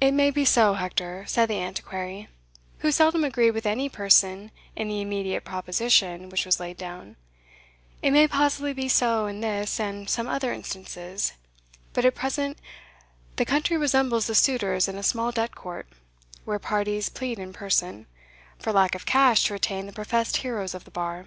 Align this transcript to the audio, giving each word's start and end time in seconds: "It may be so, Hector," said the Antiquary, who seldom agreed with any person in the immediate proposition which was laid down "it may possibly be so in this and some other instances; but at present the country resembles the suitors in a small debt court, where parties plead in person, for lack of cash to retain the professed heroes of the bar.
"It 0.00 0.12
may 0.12 0.30
be 0.30 0.46
so, 0.46 0.72
Hector," 0.72 1.26
said 1.28 1.50
the 1.50 1.60
Antiquary, 1.60 2.28
who 2.78 2.90
seldom 2.90 3.24
agreed 3.24 3.50
with 3.50 3.66
any 3.66 3.90
person 3.90 4.50
in 4.74 4.88
the 4.88 5.02
immediate 5.02 5.44
proposition 5.44 6.30
which 6.30 6.46
was 6.46 6.60
laid 6.60 6.78
down 6.78 7.16
"it 8.00 8.12
may 8.12 8.26
possibly 8.26 8.72
be 8.72 8.88
so 8.88 9.26
in 9.26 9.42
this 9.42 9.78
and 9.78 10.08
some 10.08 10.28
other 10.28 10.50
instances; 10.50 11.34
but 11.92 12.06
at 12.06 12.14
present 12.14 12.56
the 13.36 13.44
country 13.44 13.76
resembles 13.76 14.28
the 14.28 14.34
suitors 14.34 14.88
in 14.88 14.96
a 14.96 15.02
small 15.02 15.30
debt 15.30 15.54
court, 15.54 15.88
where 16.46 16.58
parties 16.58 17.10
plead 17.10 17.38
in 17.38 17.52
person, 17.52 18.06
for 18.58 18.72
lack 18.72 18.94
of 18.94 19.04
cash 19.04 19.44
to 19.44 19.52
retain 19.52 19.84
the 19.84 19.92
professed 19.92 20.38
heroes 20.38 20.72
of 20.72 20.84
the 20.86 20.90
bar. 20.90 21.26